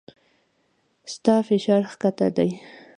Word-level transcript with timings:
ستا 1.13 1.35
فشار 1.47 1.83
کښته 2.01 2.27
دی 2.35 2.49